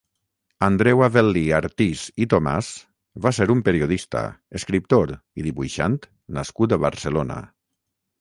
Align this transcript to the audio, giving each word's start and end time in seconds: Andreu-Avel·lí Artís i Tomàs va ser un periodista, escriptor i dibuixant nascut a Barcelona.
Andreu-Avel·lí 0.67 1.41
Artís 1.57 2.05
i 2.23 2.27
Tomàs 2.33 2.69
va 3.25 3.31
ser 3.39 3.47
un 3.55 3.61
periodista, 3.67 4.23
escriptor 4.61 5.13
i 5.41 5.45
dibuixant 5.49 5.99
nascut 6.39 6.75
a 6.75 6.81
Barcelona. 6.87 7.39